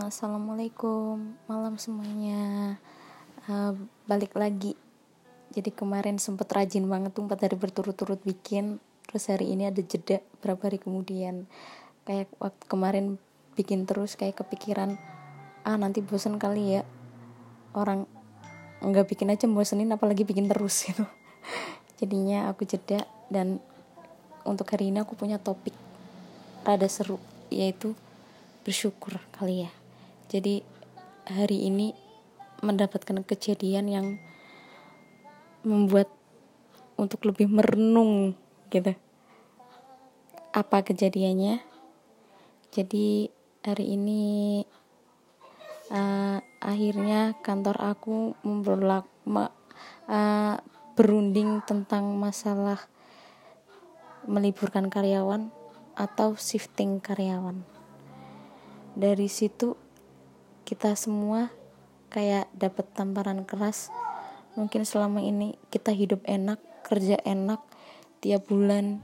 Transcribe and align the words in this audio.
Assalamualaikum. 0.00 1.36
Malam 1.44 1.76
semuanya. 1.76 2.80
Uh, 3.44 3.76
balik 4.08 4.32
lagi. 4.32 4.72
Jadi 5.52 5.76
kemarin 5.76 6.16
sempet 6.16 6.48
rajin 6.48 6.88
banget 6.88 7.12
tuh 7.12 7.28
empat 7.28 7.44
hari 7.44 7.60
berturut-turut 7.60 8.16
bikin. 8.24 8.80
Terus 9.04 9.28
hari 9.28 9.52
ini 9.52 9.68
ada 9.68 9.84
jeda 9.84 10.24
berapa 10.40 10.72
hari 10.72 10.80
kemudian. 10.80 11.44
Kayak 12.08 12.32
waktu 12.40 12.64
kemarin 12.64 13.20
bikin 13.60 13.84
terus 13.84 14.16
kayak 14.16 14.40
kepikiran 14.40 14.96
ah 15.68 15.76
nanti 15.76 16.00
bosen 16.00 16.40
kali 16.40 16.80
ya. 16.80 16.82
Orang 17.76 18.08
nggak 18.80 19.04
bikin 19.04 19.28
aja 19.28 19.44
bosenin 19.52 19.92
apalagi 19.92 20.24
bikin 20.24 20.48
terus 20.48 20.80
gitu. 20.88 21.04
Jadinya 22.00 22.48
aku 22.48 22.64
jeda 22.64 23.04
dan 23.28 23.60
untuk 24.48 24.64
hari 24.72 24.88
ini 24.88 25.04
aku 25.04 25.12
punya 25.12 25.36
topik 25.36 25.76
rada 26.64 26.88
seru 26.88 27.20
yaitu 27.52 27.92
bersyukur 28.64 29.20
kali 29.36 29.68
ya 29.68 29.79
jadi 30.30 30.62
hari 31.26 31.66
ini 31.66 31.90
mendapatkan 32.62 33.26
kejadian 33.26 33.90
yang 33.90 34.06
membuat 35.66 36.06
untuk 36.94 37.26
lebih 37.26 37.50
merenung 37.50 38.38
gitu. 38.70 38.94
Apa 40.54 40.86
kejadiannya? 40.86 41.58
Jadi 42.70 43.26
hari 43.66 43.98
ini 43.98 44.22
uh, 45.90 46.38
akhirnya 46.62 47.34
kantor 47.42 47.76
aku 47.82 48.38
memberlak 48.46 49.10
uh, 49.26 50.56
berunding 50.94 51.58
tentang 51.66 52.14
masalah 52.14 52.86
meliburkan 54.30 54.86
karyawan 54.86 55.50
atau 55.98 56.38
shifting 56.38 57.02
karyawan. 57.02 57.66
Dari 58.94 59.26
situ 59.26 59.89
kita 60.70 60.94
semua 60.94 61.50
kayak 62.14 62.46
dapat 62.54 62.86
tamparan 62.94 63.42
keras. 63.42 63.90
Mungkin 64.54 64.86
selama 64.86 65.18
ini 65.18 65.58
kita 65.74 65.90
hidup 65.90 66.22
enak 66.30 66.62
kerja 66.86 67.18
enak 67.26 67.58
tiap 68.22 68.46
bulan 68.46 69.02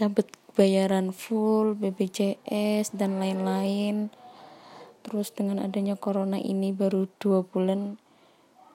dapat 0.00 0.32
bayaran 0.56 1.12
full 1.12 1.76
BPJS 1.76 2.96
dan 2.96 3.20
lain-lain. 3.20 4.08
Terus 5.04 5.36
dengan 5.36 5.60
adanya 5.60 6.00
corona 6.00 6.40
ini 6.40 6.72
baru 6.72 7.12
dua 7.20 7.44
bulan 7.44 8.00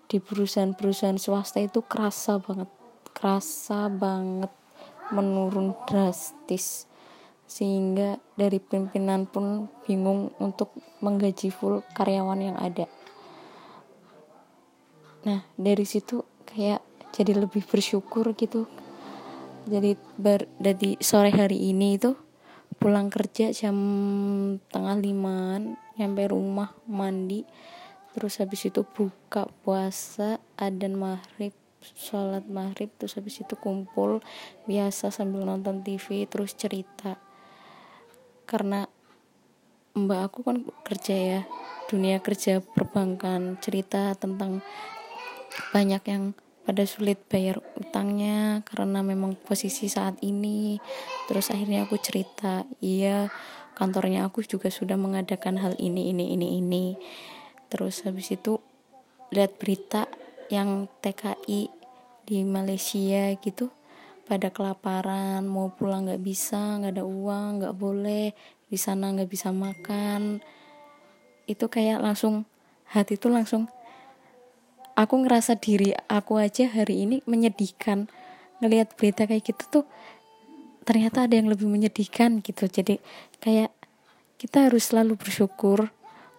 di 0.06 0.22
perusahaan-perusahaan 0.22 1.18
swasta 1.18 1.58
itu 1.58 1.82
kerasa 1.82 2.38
banget 2.38 2.70
kerasa 3.18 3.90
banget 3.90 4.54
menurun 5.10 5.74
drastis 5.90 6.86
sehingga 7.46 8.18
dari 8.34 8.58
pimpinan 8.58 9.30
pun 9.30 9.70
bingung 9.86 10.34
untuk 10.42 10.74
menggaji 11.02 11.54
full 11.54 11.86
karyawan 11.94 12.42
yang 12.42 12.58
ada. 12.58 12.90
Nah, 15.26 15.46
dari 15.58 15.86
situ 15.86 16.26
kayak 16.46 16.82
jadi 17.14 17.38
lebih 17.38 17.66
bersyukur 17.66 18.34
gitu. 18.38 18.70
Jadi 19.66 19.98
ber, 20.18 20.46
dari 20.62 20.98
sore 21.02 21.34
hari 21.34 21.74
ini 21.74 21.98
itu 21.98 22.14
pulang 22.78 23.10
kerja 23.10 23.50
jam 23.50 23.78
tengah 24.70 25.00
limaan 25.00 25.80
nyampe 25.96 26.28
rumah 26.28 26.76
mandi 26.86 27.48
terus 28.14 28.40
habis 28.40 28.68
itu 28.68 28.84
buka 28.84 29.48
puasa 29.64 30.40
adan 30.60 30.96
maghrib 30.96 31.56
sholat 31.82 32.48
maghrib 32.48 32.92
terus 33.00 33.16
habis 33.20 33.42
itu 33.44 33.56
kumpul 33.58 34.22
biasa 34.70 35.12
sambil 35.12 35.44
nonton 35.44 35.82
TV 35.82 36.30
terus 36.30 36.54
cerita 36.56 37.20
karena 38.46 38.88
mbak 39.96 40.32
aku 40.32 40.40
kan 40.46 40.58
kerja 40.84 41.16
ya 41.16 41.42
dunia 41.88 42.20
kerja 42.20 42.60
perbankan 42.62 43.62
cerita 43.62 44.12
tentang 44.18 44.60
banyak 45.72 46.04
yang 46.10 46.24
pada 46.66 46.82
sulit 46.90 47.22
bayar 47.30 47.62
utangnya 47.78 48.66
karena 48.66 49.06
memang 49.06 49.38
posisi 49.38 49.86
saat 49.86 50.18
ini. 50.26 50.82
Terus 51.30 51.54
akhirnya 51.54 51.86
aku 51.86 52.02
cerita 52.02 52.66
iya 52.82 53.30
kantornya 53.78 54.26
aku 54.26 54.42
juga 54.42 54.74
sudah 54.74 54.98
mengadakan 54.98 55.62
hal 55.62 55.78
ini 55.78 56.10
ini 56.10 56.34
ini 56.34 56.58
ini. 56.58 56.86
Terus 57.70 58.02
habis 58.04 58.34
itu 58.34 58.58
lihat 59.30 59.62
berita 59.62 60.10
yang 60.50 60.90
TKI 61.06 61.70
di 62.26 62.42
Malaysia 62.42 63.30
gitu 63.38 63.70
pada 64.26 64.50
kelaparan 64.50 65.46
mau 65.46 65.70
pulang 65.70 66.10
nggak 66.10 66.24
bisa 66.26 66.82
nggak 66.82 66.98
ada 66.98 67.06
uang 67.06 67.62
nggak 67.62 67.76
boleh 67.78 68.34
di 68.66 68.78
sana 68.78 69.14
nggak 69.14 69.30
bisa 69.30 69.54
makan. 69.54 70.42
Itu 71.46 71.70
kayak 71.70 72.02
langsung 72.02 72.50
hati 72.90 73.22
itu 73.22 73.30
langsung 73.30 73.70
aku 74.98 75.14
ngerasa 75.22 75.62
diri 75.62 75.94
aku 76.10 76.42
aja 76.42 76.66
hari 76.66 77.06
ini 77.06 77.22
menyedihkan. 77.30 78.10
Ngelihat 78.60 78.98
berita 78.98 79.30
kayak 79.30 79.46
gitu 79.46 79.64
tuh 79.82 79.86
ternyata 80.86 81.30
ada 81.30 81.38
yang 81.38 81.50
lebih 81.50 81.70
menyedihkan 81.70 82.42
gitu. 82.42 82.66
Jadi 82.66 82.98
kayak 83.42 83.70
kita 84.42 84.70
harus 84.70 84.90
selalu 84.90 85.18
bersyukur. 85.22 85.94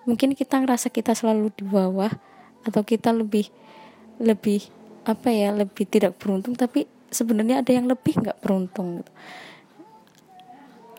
Mungkin 0.06 0.34
kita 0.34 0.58
ngerasa 0.62 0.90
kita 0.90 1.14
selalu 1.14 1.54
di 1.54 1.66
bawah 1.66 2.10
atau 2.66 2.82
kita 2.82 3.14
lebih 3.14 3.46
lebih 4.18 4.66
apa 5.06 5.30
ya 5.30 5.54
lebih 5.54 5.86
tidak 5.86 6.18
beruntung 6.18 6.58
tapi 6.58 6.90
sebenarnya 7.10 7.62
ada 7.62 7.72
yang 7.72 7.86
lebih 7.86 8.18
nggak 8.18 8.40
beruntung 8.42 9.02
gitu. 9.02 9.12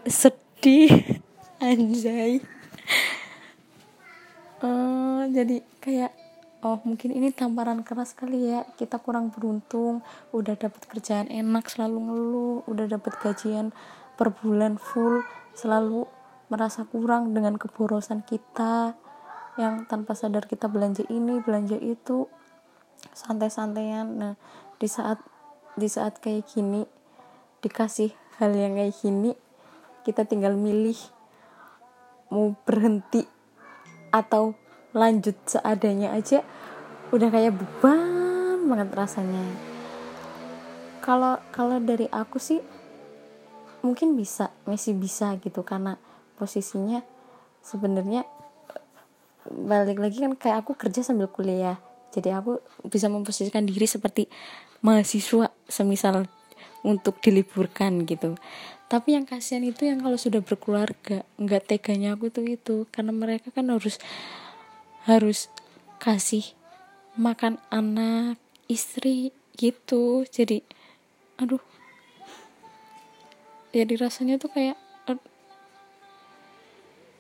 Sedih. 0.08 1.22
Anjay. 1.64 2.40
Uh, 4.62 5.26
jadi 5.34 5.62
kayak 5.82 6.14
oh 6.66 6.82
mungkin 6.86 7.14
ini 7.14 7.34
tamparan 7.34 7.82
keras 7.82 8.14
kali 8.14 8.54
ya. 8.54 8.66
Kita 8.78 9.02
kurang 9.02 9.34
beruntung 9.34 10.06
udah 10.34 10.54
dapat 10.54 10.86
kerjaan 10.86 11.30
enak 11.30 11.66
selalu 11.70 11.98
ngeluh 11.98 12.58
udah 12.70 12.86
dapat 12.86 13.14
gajian 13.22 13.74
per 14.18 14.34
bulan 14.34 14.82
full 14.82 15.22
selalu 15.54 16.06
merasa 16.48 16.88
kurang 16.88 17.36
dengan 17.36 17.60
keborosan 17.60 18.24
kita 18.24 18.96
yang 19.58 19.90
tanpa 19.90 20.14
sadar 20.14 20.46
kita 20.46 20.70
belanja 20.70 21.04
ini 21.10 21.42
belanja 21.42 21.76
itu 21.82 22.30
santai-santaian. 23.14 24.06
Nah 24.06 24.34
di 24.78 24.86
saat 24.86 25.18
di 25.78 25.86
saat 25.86 26.18
kayak 26.18 26.50
gini 26.50 26.90
dikasih 27.62 28.10
hal 28.42 28.52
yang 28.58 28.74
kayak 28.74 28.98
gini 28.98 29.38
kita 30.02 30.26
tinggal 30.26 30.58
milih 30.58 30.98
mau 32.34 32.58
berhenti 32.66 33.24
atau 34.10 34.58
lanjut 34.98 35.38
seadanya 35.46 36.18
aja 36.18 36.42
udah 37.14 37.30
kayak 37.30 37.56
beban 37.56 38.68
banget 38.68 38.90
rasanya. 38.92 39.44
Kalau 41.00 41.40
kalau 41.56 41.80
dari 41.80 42.10
aku 42.12 42.42
sih 42.42 42.60
mungkin 43.86 44.20
bisa 44.20 44.52
masih 44.68 44.98
bisa 44.98 45.38
gitu 45.40 45.64
karena 45.64 45.96
posisinya 46.36 47.00
sebenarnya 47.64 48.28
balik 49.48 50.04
lagi 50.04 50.20
kan 50.20 50.36
kayak 50.36 50.68
aku 50.68 50.76
kerja 50.76 51.08
sambil 51.08 51.32
kuliah 51.32 51.80
jadi 52.12 52.40
aku 52.40 52.64
bisa 52.88 53.12
memposisikan 53.12 53.68
diri 53.68 53.86
seperti 53.86 54.32
mahasiswa 54.82 55.52
semisal 55.68 56.26
untuk 56.86 57.20
diliburkan 57.20 58.08
gitu. 58.08 58.40
Tapi 58.88 59.20
yang 59.20 59.28
kasihan 59.28 59.68
itu 59.68 59.84
yang 59.84 60.00
kalau 60.00 60.16
sudah 60.16 60.40
berkeluarga 60.40 61.28
nggak 61.36 61.68
teganya 61.68 62.16
aku 62.16 62.32
tuh 62.32 62.48
itu. 62.48 62.88
Karena 62.88 63.12
mereka 63.12 63.52
kan 63.52 63.68
harus 63.68 64.00
harus 65.04 65.52
kasih 66.00 66.56
makan 67.20 67.60
anak 67.68 68.40
istri 68.72 69.36
gitu. 69.60 70.24
Jadi 70.32 70.64
aduh. 71.36 71.62
Jadi 73.76 73.94
rasanya 74.00 74.40
tuh 74.40 74.50
kayak 74.56 74.80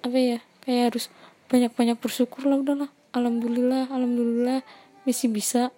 apa 0.07 0.17
ya 0.23 0.39
kayak 0.63 0.95
harus 0.95 1.11
banyak-banyak 1.51 1.99
bersyukur 1.99 2.47
lah 2.47 2.63
udahlah 2.63 2.87
alhamdulillah 3.17 3.89
alhamdulillah. 3.89 4.61
Masih 5.03 5.33
bisa. 5.33 5.73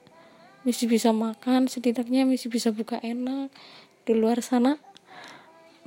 Masih 0.67 0.91
bisa 0.91 1.15
makan 1.15 1.71
setidaknya 1.71 2.27
masih 2.27 2.51
bisa 2.51 2.69
buka 2.75 2.99
enak 2.99 3.49
di 4.03 4.13
luar 4.13 4.43
sana. 4.43 4.75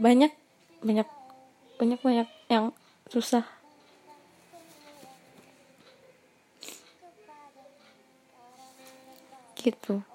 Banyak 0.01 0.33
banyak 0.81 1.09
banyak 1.77 2.01
banyak 2.01 2.29
yang 2.49 2.73
susah. 3.13 3.45
Gitu 9.61 10.12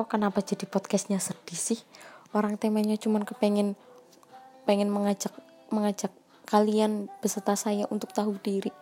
kok 0.00 0.16
kenapa 0.16 0.40
jadi 0.40 0.64
podcastnya 0.64 1.20
sedih 1.20 1.60
sih? 1.60 1.76
Orang 2.32 2.56
temanya 2.56 2.96
cuman 2.96 3.28
kepengen 3.28 3.76
pengen 4.64 4.88
mengajak 4.88 5.28
mengajak 5.68 6.08
kalian 6.48 7.12
beserta 7.20 7.52
saya 7.52 7.84
untuk 7.92 8.16
tahu 8.16 8.40
diri. 8.40 8.72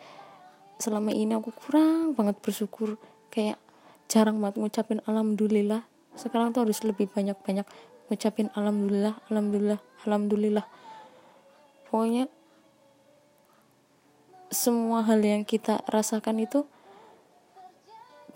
Selama 0.78 1.10
ini 1.10 1.34
aku 1.34 1.50
kurang 1.50 2.14
banget 2.14 2.38
bersyukur. 2.38 3.02
Kayak 3.34 3.58
jarang 4.06 4.38
banget 4.38 4.62
ngucapin 4.62 5.02
alhamdulillah. 5.10 5.82
Sekarang 6.14 6.54
tuh 6.54 6.62
harus 6.62 6.86
lebih 6.86 7.10
banyak-banyak 7.10 7.66
ngucapin 8.06 8.54
alhamdulillah 8.54 9.18
alhamdulillah 9.26 9.80
alhamdulillah. 10.06 10.66
Pokoknya 11.90 12.30
semua 14.54 15.02
hal 15.02 15.18
yang 15.18 15.42
kita 15.42 15.82
rasakan 15.90 16.46
itu 16.46 16.62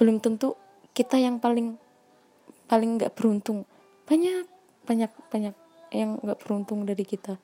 belum 0.03 0.19
tentu 0.19 0.59
kita 0.99 1.23
yang 1.23 1.39
paling 1.39 1.79
paling 2.67 2.99
nggak 2.99 3.15
beruntung. 3.15 3.65
Banyak 4.07 4.47
banyak 4.87 5.11
banyak 5.31 5.55
yang 5.93 6.19
nggak 6.19 6.39
beruntung 6.43 6.89
dari 6.89 7.05
kita. 7.07 7.39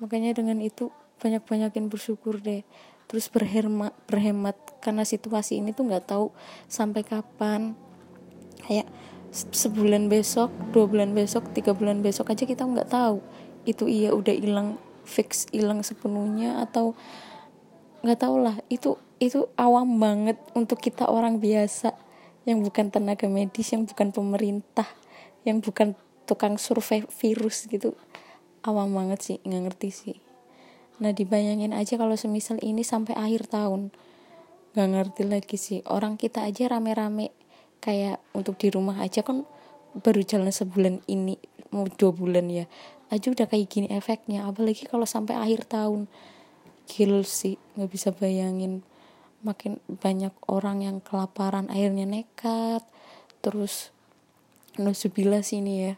Makanya 0.00 0.34
dengan 0.34 0.58
itu 0.62 0.90
banyak 1.20 1.42
banyakin 1.44 1.90
bersyukur 1.90 2.40
deh. 2.40 2.64
Terus 3.04 3.28
berhemat 3.28 3.92
berhemat 4.08 4.56
karena 4.80 5.04
situasi 5.04 5.60
ini 5.60 5.76
tuh 5.76 5.86
nggak 5.86 6.08
tahu 6.08 6.32
sampai 6.66 7.04
kapan. 7.04 7.76
Kayak 8.64 8.88
sebulan 9.34 10.08
besok 10.08 10.54
dua 10.70 10.86
bulan 10.86 11.10
besok 11.10 11.50
tiga 11.52 11.74
bulan 11.74 12.00
besok 12.00 12.32
aja 12.32 12.46
kita 12.46 12.64
nggak 12.64 12.90
tahu. 12.90 13.20
Itu 13.68 13.90
iya 13.90 14.14
udah 14.14 14.32
hilang 14.32 14.80
fix 15.04 15.44
hilang 15.52 15.84
sepenuhnya 15.84 16.64
atau 16.64 16.96
nggak 18.00 18.18
tau 18.20 18.36
lah. 18.40 18.56
Itu 18.72 18.96
itu 19.20 19.46
awam 19.54 20.00
banget 20.00 20.36
untuk 20.56 20.80
kita 20.80 21.06
orang 21.06 21.38
biasa 21.38 22.03
yang 22.44 22.60
bukan 22.60 22.92
tenaga 22.92 23.24
medis 23.28 23.72
yang 23.72 23.88
bukan 23.88 24.12
pemerintah 24.12 24.88
yang 25.44 25.60
bukan 25.60 25.96
tukang 26.24 26.56
survei 26.56 27.04
virus 27.04 27.68
gitu. 27.68 27.92
Awam 28.64 28.96
banget 28.96 29.20
sih 29.20 29.36
nggak 29.44 29.62
ngerti 29.68 29.88
sih. 29.92 30.16
Nah 31.04 31.12
dibayangin 31.12 31.76
aja 31.76 32.00
kalau 32.00 32.16
semisal 32.16 32.56
ini 32.64 32.80
sampai 32.80 33.12
akhir 33.16 33.52
tahun. 33.52 33.92
Nggak 34.72 34.88
ngerti 34.88 35.22
lagi 35.28 35.56
sih. 35.60 35.80
Orang 35.84 36.16
kita 36.16 36.44
aja 36.48 36.72
rame-rame 36.72 37.32
kayak 37.84 38.24
untuk 38.32 38.56
di 38.56 38.72
rumah 38.72 39.04
aja 39.04 39.20
kan 39.20 39.44
baru 39.94 40.24
jalan 40.24 40.50
sebulan 40.50 41.04
ini 41.06 41.36
mau 41.72 41.84
dua 41.84 42.12
bulan 42.16 42.48
ya. 42.48 42.64
Aja 43.12 43.28
udah 43.28 43.44
kayak 43.44 43.68
gini 43.68 43.88
efeknya 43.92 44.48
apalagi 44.48 44.88
kalau 44.88 45.04
sampai 45.04 45.36
akhir 45.36 45.68
tahun. 45.68 46.08
Gil 46.88 47.24
sih 47.24 47.60
nggak 47.76 47.90
bisa 47.92 48.08
bayangin 48.12 48.84
makin 49.44 49.78
banyak 49.86 50.32
orang 50.48 50.80
yang 50.80 50.98
kelaparan 51.04 51.68
akhirnya 51.68 52.08
nekat 52.08 52.80
terus 53.44 53.92
nusubillah 54.80 55.44
sini 55.44 55.92
ya. 55.92 55.94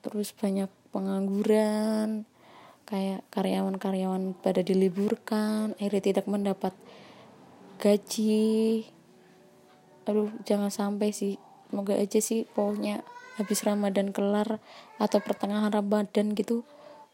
Terus 0.00 0.30
banyak 0.32 0.70
pengangguran 0.94 2.24
kayak 2.86 3.26
karyawan-karyawan 3.34 4.36
pada 4.38 4.62
diliburkan 4.62 5.74
akhirnya 5.76 6.02
tidak 6.14 6.26
mendapat 6.30 6.72
gaji. 7.82 8.86
Aduh 10.06 10.30
jangan 10.46 10.70
sampai 10.70 11.10
sih. 11.10 11.36
Semoga 11.74 11.98
aja 11.98 12.22
sih 12.22 12.46
pokoknya 12.54 13.02
habis 13.34 13.66
Ramadan 13.66 14.14
kelar 14.14 14.62
atau 15.02 15.18
pertengahan 15.18 15.74
Ramadan 15.74 16.38
gitu 16.38 16.62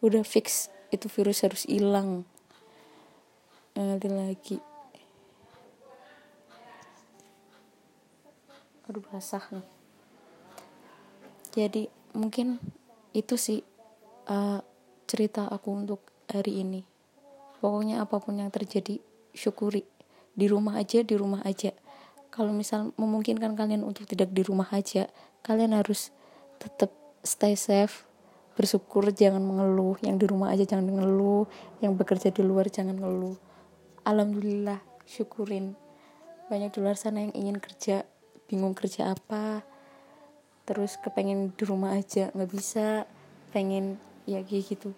udah 0.05 0.21
fix 0.21 0.69
itu 0.93 1.09
virus 1.09 1.41
harus 1.41 1.65
hilang. 1.65 2.29
Ada 3.73 4.05
lagi 4.13 4.61
aduh 8.91 9.07
basah 9.07 9.47
nih 9.55 9.81
jadi 11.51 11.91
mungkin 12.15 12.63
itu 13.11 13.35
sih 13.35 13.63
uh, 14.31 14.63
cerita 15.11 15.51
aku 15.51 15.75
untuk 15.75 16.01
hari 16.31 16.63
ini. 16.63 16.87
Pokoknya 17.59 18.07
apa 18.07 18.23
pun 18.23 18.39
yang 18.39 18.55
terjadi 18.55 19.03
syukuri. 19.35 19.83
Di 20.31 20.47
rumah 20.47 20.79
aja 20.79 21.03
di 21.03 21.15
rumah 21.19 21.43
aja. 21.43 21.75
Kalau 22.31 22.55
misal 22.55 22.95
memungkinkan 22.95 23.59
kalian 23.59 23.83
untuk 23.83 24.07
tidak 24.07 24.31
di 24.31 24.47
rumah 24.47 24.71
aja 24.71 25.11
kalian 25.43 25.75
harus 25.75 26.15
tetap 26.63 26.95
stay 27.27 27.59
safe 27.59 28.07
bersyukur 28.55 29.11
jangan 29.11 29.43
mengeluh. 29.43 29.99
Yang 30.07 30.17
di 30.23 30.27
rumah 30.31 30.55
aja 30.55 30.63
jangan 30.63 30.87
mengeluh 30.87 31.51
yang 31.83 31.99
bekerja 31.99 32.31
di 32.31 32.47
luar 32.47 32.71
jangan 32.71 32.95
mengeluh 32.95 33.35
alhamdulillah 34.07 34.79
syukurin. 35.03 35.75
Banyak 36.47 36.71
di 36.71 36.79
luar 36.79 36.95
sana 36.95 37.27
yang 37.27 37.35
ingin 37.35 37.59
kerja 37.59 38.07
bingung 38.51 38.75
kerja 38.75 39.15
apa. 39.15 39.63
Terus 40.67 40.99
kepengen 40.99 41.55
di 41.55 41.63
rumah 41.63 41.95
aja 41.95 42.35
nggak 42.35 42.51
bisa. 42.51 43.07
Pengen 43.55 44.03
ya 44.27 44.43
kayak 44.43 44.75
gitu. 44.75 44.91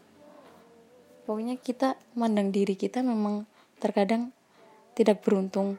Pokoknya 1.28 1.60
kita 1.60 2.00
mandang 2.16 2.48
diri 2.48 2.72
kita 2.72 3.04
memang 3.04 3.44
terkadang 3.76 4.32
tidak 4.96 5.20
beruntung. 5.20 5.76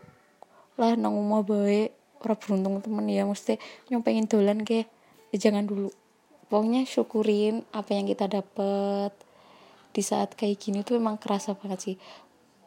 Lah 0.77 0.93
nang 0.93 1.17
rumah 1.17 1.41
baik 1.41 1.97
orang 2.21 2.37
beruntung 2.37 2.73
temen 2.85 3.09
ya. 3.09 3.25
Mesti 3.25 3.57
yang 3.89 4.05
pengen 4.05 4.29
dolan 4.29 4.61
ke 4.61 4.85
ya 5.33 5.37
jangan 5.49 5.65
dulu. 5.65 5.89
Pokoknya 6.53 6.85
syukurin 6.85 7.65
apa 7.73 7.97
yang 7.97 8.05
kita 8.05 8.29
dapat 8.29 9.09
di 9.93 10.01
saat 10.01 10.33
kayak 10.33 10.57
gini 10.57 10.81
tuh 10.81 11.01
emang 11.01 11.17
kerasa 11.17 11.57
banget 11.57 11.79
sih. 11.81 11.95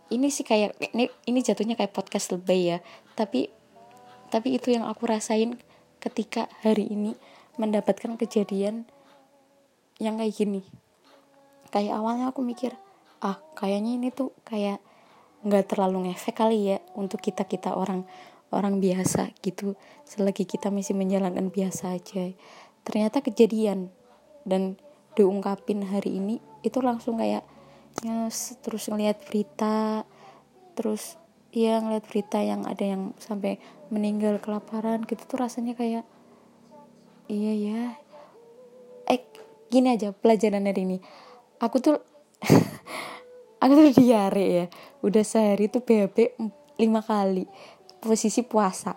Ini 0.07 0.31
sih 0.31 0.47
kayak 0.47 0.79
ini 0.95 1.11
ini 1.27 1.39
jatuhnya 1.43 1.75
kayak 1.75 1.95
podcast 1.95 2.35
lebay 2.35 2.77
ya. 2.77 2.79
Tapi 3.19 3.51
tapi 4.37 4.61
itu 4.61 4.69
yang 4.69 4.85
aku 4.85 5.09
rasain 5.09 5.57
ketika 5.97 6.45
hari 6.61 6.93
ini 6.93 7.17
mendapatkan 7.57 8.21
kejadian 8.21 8.85
yang 9.97 10.21
kayak 10.21 10.37
gini. 10.37 10.61
Kayak 11.73 12.05
awalnya 12.05 12.29
aku 12.29 12.45
mikir 12.45 12.77
ah 13.25 13.41
kayaknya 13.57 13.97
ini 13.97 14.13
tuh 14.13 14.37
kayak 14.45 14.85
nggak 15.41 15.73
terlalu 15.73 16.13
ngefek 16.13 16.37
kali 16.37 16.77
ya 16.77 16.85
untuk 16.93 17.25
kita 17.25 17.49
kita 17.49 17.81
orang 17.81 18.05
orang 18.53 18.77
biasa 18.77 19.33
gitu. 19.41 19.73
Selagi 20.05 20.45
kita 20.45 20.69
masih 20.69 20.93
menjalankan 20.93 21.49
biasa 21.49 21.97
aja. 21.97 22.29
Ternyata 22.85 23.25
kejadian 23.25 23.89
dan 24.45 24.77
diungkapin 25.17 25.81
hari 25.81 26.21
ini 26.21 26.45
itu 26.61 26.85
langsung 26.85 27.17
kayak 27.17 27.41
terus 28.61 28.93
ngeliat 28.93 29.17
berita 29.25 30.05
terus 30.77 31.17
ya 31.57 31.81
ngeliat 31.81 32.05
berita 32.05 32.45
yang 32.45 32.69
ada 32.69 32.85
yang 32.85 33.17
sampai 33.17 33.57
meninggal 33.89 34.37
kelaparan 34.45 35.09
gitu 35.09 35.25
tuh 35.25 35.41
rasanya 35.41 35.73
kayak 35.73 36.05
iya 37.33 37.53
ya. 37.57 37.83
Eh 39.09 39.25
gini 39.73 39.97
aja 39.97 40.13
pelajaran 40.13 40.69
dari 40.69 40.85
ini. 40.85 40.99
Aku 41.57 41.81
tuh 41.81 41.97
aku 43.65 43.73
tuh 43.73 43.93
diare 43.97 44.47
ya. 44.53 44.67
Udah 45.01 45.25
sehari 45.25 45.73
tuh 45.73 45.81
BAB 45.81 46.37
lima 46.77 47.01
kali. 47.01 47.49
Posisi 48.05 48.45
puasa. 48.45 48.93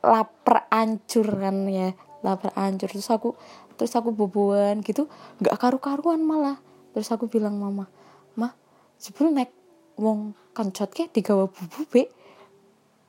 Lapar 0.00 0.72
ancur 0.72 1.28
kan 1.36 1.68
ya. 1.68 1.92
Lapar 2.24 2.56
hancur. 2.56 2.88
Terus 2.88 3.12
aku 3.12 3.36
terus 3.76 3.92
aku 3.92 4.08
boboan 4.08 4.80
gitu. 4.80 5.04
Nggak 5.36 5.60
karu-karuan 5.60 6.24
malah. 6.24 6.56
Terus 6.96 7.12
aku 7.12 7.28
bilang 7.28 7.60
mama 7.60 7.92
mah 8.40 8.56
sebelum 8.96 9.36
naik 9.36 9.52
wong 9.98 10.34
kancot 10.54 10.90
ke 10.94 11.10
digawa 11.10 11.50
bubu 11.50 11.82
be. 11.90 12.10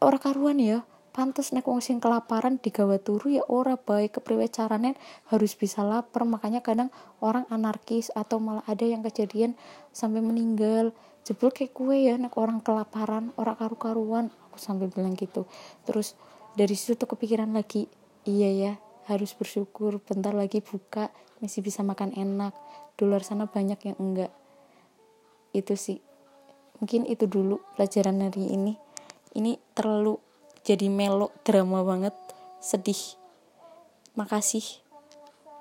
Ora 0.01 0.17
karuan 0.17 0.61
ya. 0.61 0.83
Pantas 1.15 1.55
naik 1.55 1.63
wong 1.63 1.79
sing 1.79 2.03
kelaparan 2.03 2.59
digawa 2.59 2.99
turu 2.99 3.31
ya 3.31 3.43
ora 3.47 3.79
baik 3.79 4.19
kepriwe 4.19 4.51
carane 4.51 4.99
harus 5.31 5.55
bisa 5.55 5.79
lapar. 5.79 6.27
Makanya 6.27 6.59
kadang 6.59 6.91
orang 7.23 7.47
anarkis 7.47 8.11
atau 8.11 8.43
malah 8.43 8.67
ada 8.67 8.83
yang 8.83 8.99
kejadian 8.99 9.55
sampai 9.95 10.19
meninggal. 10.19 10.91
Jebul 11.23 11.55
kayak 11.55 11.71
kue 11.71 12.03
ya 12.11 12.19
naik 12.19 12.35
orang 12.35 12.59
kelaparan 12.59 13.31
orang 13.39 13.55
karu-karuan. 13.55 14.25
Aku 14.51 14.59
sampai 14.59 14.91
bilang 14.91 15.15
gitu. 15.15 15.47
Terus 15.87 16.19
dari 16.59 16.75
situ 16.75 16.99
tuh 16.99 17.07
kepikiran 17.15 17.55
lagi 17.55 17.87
iya 18.27 18.51
ya 18.51 18.73
harus 19.07 19.37
bersyukur 19.37 20.01
bentar 20.01 20.33
lagi 20.33 20.59
buka 20.59 21.15
masih 21.39 21.63
bisa 21.63 21.79
makan 21.79 22.11
enak. 22.11 22.51
Di 22.99 23.07
luar 23.07 23.23
sana 23.23 23.47
banyak 23.47 23.79
yang 23.87 23.97
enggak. 24.03 24.35
Itu 25.55 25.79
sih 25.79 26.03
mungkin 26.79 27.07
itu 27.07 27.27
dulu 27.29 27.61
pelajaran 27.75 28.23
hari 28.23 28.51
ini. 28.51 28.73
Ini 29.35 29.59
terlalu 29.75 30.19
jadi 30.63 30.87
melo 30.89 31.31
drama 31.43 31.83
banget 31.85 32.15
sedih. 32.63 33.19
Makasih 34.15 34.63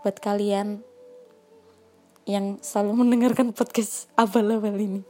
buat 0.06 0.20
kalian 0.20 0.84
yang 2.24 2.58
selalu 2.64 2.92
mendengarkan 3.04 3.52
podcast 3.52 4.08
abal-abal 4.16 4.74
ini. 4.78 5.02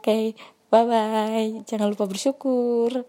okay, 0.00 0.24
bye 0.70 0.86
bye 0.86 1.66
jangan 1.66 1.90
lupa 1.90 2.06
bersyukur 2.06 3.04